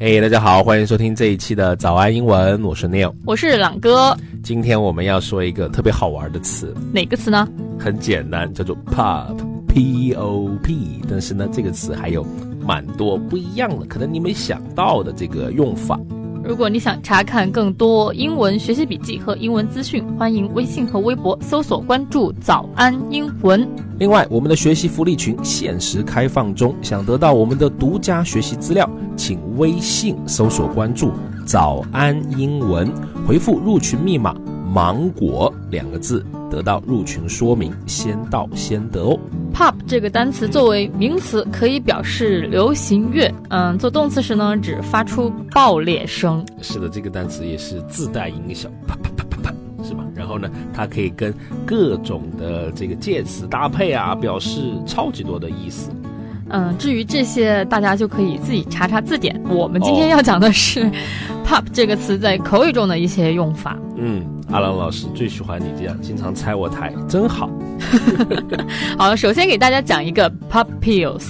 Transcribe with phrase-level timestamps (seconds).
[0.00, 4.16] 哎，大家好，欢迎收听这一期的早安英文，我是 Neil，我是朗哥。
[4.44, 7.48] 今天我们要说一个特别好玩的词，哪个词呢？
[7.80, 11.02] 很简单，叫做 pop，p o p。
[11.10, 12.24] 但是呢，这个词还有
[12.64, 15.98] 蛮多不一样的，可能你没想到的这个用法。
[16.44, 23.68] 如果你想查看更多英文学习笔记和英文资讯，欢迎微信和微博搜索关注“早安英文”。
[23.98, 31.10] 另外，我们的学习福利群限时开放中，想得到我们的独家学习资料，请微信搜索关注
[31.44, 32.88] “早安英文”，
[33.26, 34.36] 回复入群密码
[34.72, 39.18] “芒果”两个字，得到入群说明，先到先得哦。
[39.52, 43.34] Pop 这个单词作为名词，可以表示流行乐。
[43.50, 46.46] 嗯，做动词时呢，只发出爆裂声。
[46.62, 48.70] 是的，这个单词也是自带音效，
[50.28, 55.90] 后呢，它可以跟各种的这个介词搭配啊，表示超级多的意思。
[56.50, 59.38] 嗯，至于这些，大家就可以自己查查字典。
[59.50, 60.90] 我们今天要讲的是
[61.44, 63.76] “pop” 这个词在口语中的一些用法。
[63.96, 67.50] 嗯，阿郎老师最喜欢你这样经常拆我台，真好。
[68.96, 71.26] 好了，首先给大家讲一个 “pop pills”，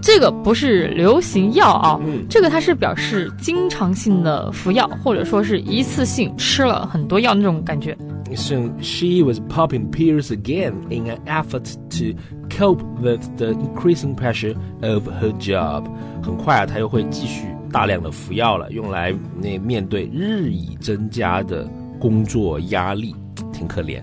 [0.00, 7.94] 这个不是流行药啊，嗯这个它是表示经常性的服药，或者说是一次性吃了很多药那种感觉。
[8.34, 12.14] Soon she was popping pills again in an effort to
[12.50, 15.86] cope with the increasing pressure of her job。
[16.22, 21.68] 很快她又会继续大量的服药了，用来那面对日益增加的
[22.00, 23.14] 工作压力，
[23.52, 24.02] 挺可怜。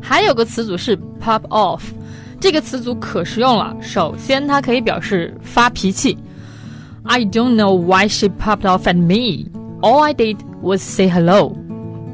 [0.00, 1.80] 还有个词组是 pop off，
[2.38, 3.74] 这个词组可实用了。
[3.80, 6.16] 首先，它可以表示发脾气。
[7.04, 9.50] I don't know why she popped off at me.
[9.80, 11.56] All I did was say hello.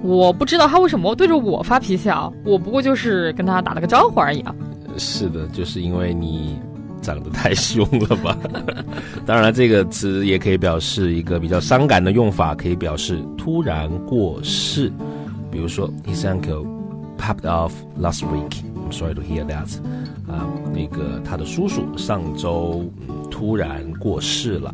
[0.02, 4.54] 我不知道他为什么对着我发脾气啊，我不过就是跟他打了个招呼而已啊。
[4.96, 6.58] 是的，就是因为你
[7.00, 8.36] 长得太凶了吧？
[9.26, 14.92] 当然，这个词也可以表示一个比较伤感的用法，可以表示突然过世。
[15.50, 16.66] 比如说，His uncle。
[17.18, 18.62] popped off last week.
[18.76, 19.68] I'm sorry to hear that.
[20.30, 22.88] 啊，那个他的叔叔上周
[23.28, 24.72] 突然过世了。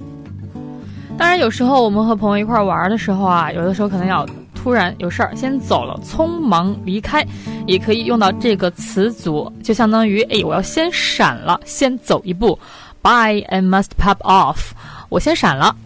[1.17, 4.27] 当然，有时候我们和朋友一块玩的时候啊，有的时候可能要
[4.65, 7.23] 突然有事儿先走了，匆忙离开，
[7.67, 12.59] 也可以用到这个词组，就相当于哎，我要先闪了，先走一步。
[13.03, 14.71] Bye, I must pop off.
[15.11, 15.77] 我先闪了。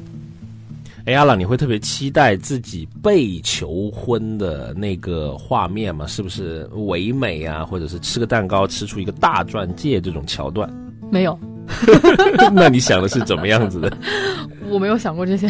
[1.07, 6.07] 哎，阿朗，你会特别期待自己被求婚的那个画面吗？
[6.07, 10.73] 是不是唯美啊，或者是吃个蛋糕吃出一个大钻戒这种桥段？
[11.11, 11.37] 没有。
[12.55, 13.93] 那你想的是怎么样子的？
[14.71, 15.47] 我没有想过这些。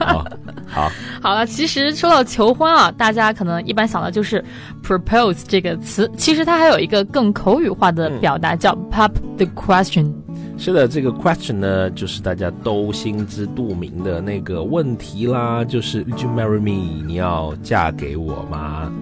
[0.00, 0.26] 好，
[0.66, 0.90] 好，
[1.22, 1.46] 好了。
[1.46, 4.44] 其实说到求婚啊，大家可能一般想的就是
[4.82, 10.12] propose 这个词，其实它还有一个更口语化的表达，叫 pop the question。
[10.58, 17.04] 是的，这个 question 呢，就是大家都心知肚明的那个问题啦，就是 Would you marry me？
[17.06, 18.92] 你要嫁给我吗？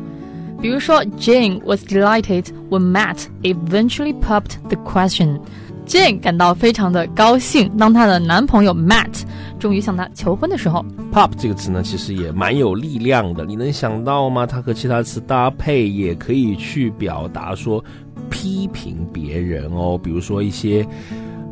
[0.62, 5.41] 比如说，Jane was delighted when Matt eventually popped the question。
[5.90, 9.22] Jane 感到非常的高兴，当她的男朋友 Matt
[9.58, 10.86] 终于向她求婚的时候。
[11.12, 14.46] Pop 这个词呢，其实也蛮有力量的，你能想到吗？
[14.46, 17.84] 它和其他词搭配，也可以去表达说
[18.30, 20.86] 批评别人哦，比如说一些。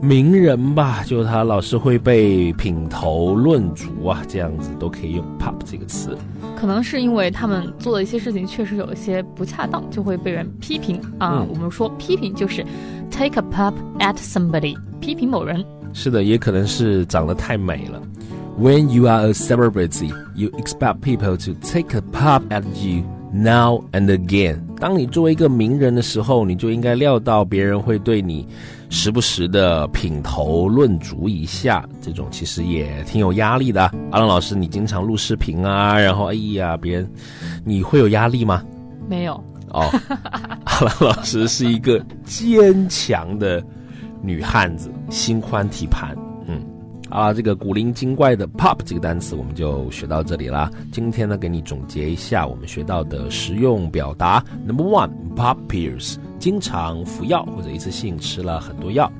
[0.00, 6.16] 名人吧，就他老是会被品头论足啊，这样子都可以用 pop 这个词。
[6.56, 11.44] 可能是因为他们做的一些事情确实有一些不恰当，就会被人批评啊。
[11.48, 12.64] 我们说批评就是
[13.10, 15.64] take a pop at somebody，批评某人。
[15.92, 18.00] 是的，也可能是长得太美了。
[18.60, 24.06] When you are a celebrity, you expect people to take a pop at you now and
[24.06, 24.58] again。
[24.78, 28.46] 当你作为一个名人的时候，你就应该料到别人会对你。
[28.90, 33.82] 时不时的品头论足一下，这种其实也挺有压力的。
[34.10, 37.10] 阿浪老师，你经常录视频啊，然后哎呀，别人
[37.64, 38.64] 你会有压力吗？
[39.08, 39.34] 没有
[39.70, 39.90] 哦。
[40.64, 43.62] 阿浪老师是一个坚强的
[44.22, 46.16] 女汉子，心宽体盘。
[46.46, 46.64] 嗯，
[47.10, 50.70] 啊，这个古灵精怪的 pop 这个单词我们就学到这里啦。
[50.90, 54.42] 今天呢，给你总结一下我们学到的实用表达。
[54.66, 56.16] Number one，pop pills。
[56.38, 59.10] 经常服药或者一次性吃了很多药。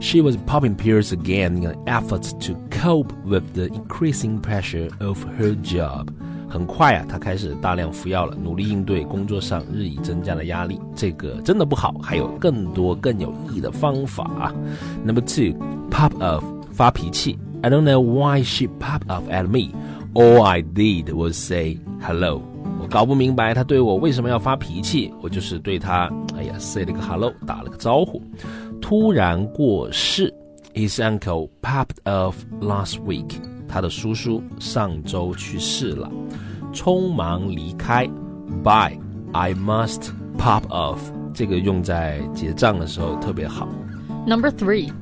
[0.00, 5.24] She was popping pills again in an effort to cope with the increasing pressure of
[5.38, 6.08] her job.
[6.48, 10.80] 很快啊，她开始大量服药了，努力应对工作上日益增加的压力。
[10.94, 14.52] 这个真的不好，还有更多更有意义的方法。
[15.04, 15.58] Number two,
[15.90, 17.38] pop off，发脾气。
[17.62, 19.74] I don't know why she popped off at me.
[20.12, 22.53] All I did was say hello.
[22.94, 28.22] 搞不明白他对我为什么要发脾气，我就是对他，哎呀，say 了个 hello，打了个招呼。
[28.80, 30.32] 突然过世
[30.74, 33.32] ，his uncle popped off last week，
[33.66, 36.08] 他的叔叔上周去世了。
[36.72, 38.06] 匆忙离开
[38.62, 38.96] ，by
[39.32, 41.00] I must pop off，
[41.34, 43.66] 这个用在结账的时候特别好。
[44.24, 44.92] Number three,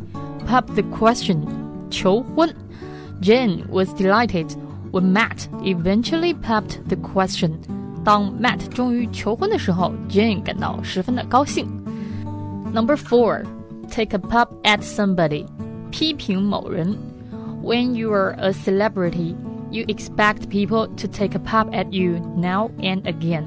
[0.48, 1.42] pop the question，
[1.90, 2.48] 求婚。
[3.20, 4.50] Jane was delighted
[4.92, 7.50] when Matt eventually popped the question.
[8.04, 11.66] 当 Matt 终于求婚的时候，Jane 感到十分的高兴。
[12.72, 13.44] Number four,
[13.90, 15.46] take a pop at somebody.
[15.90, 16.96] 批评某人。
[17.62, 19.36] When you are a celebrity,
[19.70, 23.44] you expect people to take a pop at you now and again.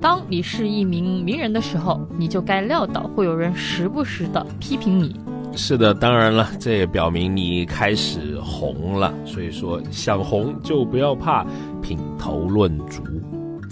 [0.00, 5.14] 当你是一名名人的时候，你就该料到会有人时不时的批评你。
[5.54, 9.12] 是的，当然了，这也表明你开始红了。
[9.26, 11.44] 所以说，想红就不要怕
[11.82, 13.02] 品头论足。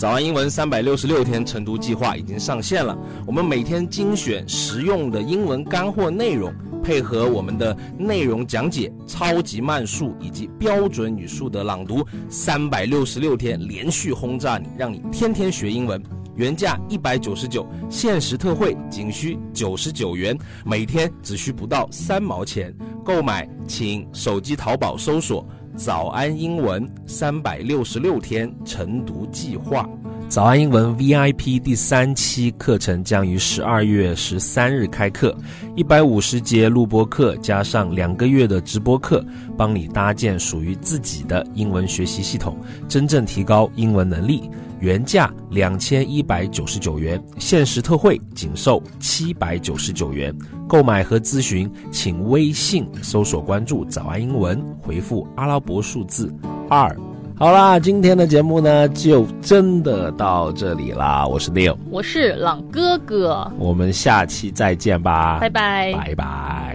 [0.00, 2.98] 早安英文三百六十六天晨读计划已经上线了。
[3.26, 6.50] 我们每天精选实用的英文干货内容，
[6.82, 16.02] 配合我们的内容讲解、超级慢速以及标准语速的朗读，三百六十六天连续轰炸你，让你天天学英文。
[16.34, 22.74] 原价一百九十九，限时特惠仅需九十九元，每天只需不到三毛钱。
[23.04, 25.46] 购买请手机淘宝搜索
[25.82, 29.88] “早安英文三百六十六天晨读计划”。
[30.30, 35.36] 早安英文 VIP 第三期课程将于十二月十三日开课，
[35.74, 39.26] 一百五十节录播课加上两个月的直播课，
[39.58, 42.56] 帮你搭建属于自己的英文学习系统，
[42.88, 44.48] 真正提高英文能力。
[44.78, 50.32] 原价两千一百九十九元，限时特惠仅售七百九十九元。
[50.68, 56.32] 购买和咨询，请微信搜索关注“早安英文”，回复阿拉伯数字
[56.68, 56.96] 二。
[57.40, 61.26] 好啦，今天的节目呢，就真的到这里啦。
[61.26, 66.69] 我是 Neil，我是朗哥哥，我们下期再见吧，拜拜，拜拜。